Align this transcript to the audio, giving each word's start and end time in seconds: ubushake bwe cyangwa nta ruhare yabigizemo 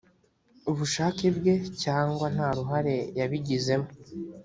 ubushake 0.69 1.25
bwe 1.37 1.53
cyangwa 1.83 2.25
nta 2.35 2.49
ruhare 2.57 2.95
yabigizemo 3.19 3.89